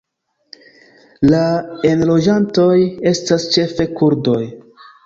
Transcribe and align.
La 1.27 1.43
enloĝantoj 1.91 2.73
estas 3.13 3.47
ĉefe 3.55 3.93
kurdoj. 4.03 4.43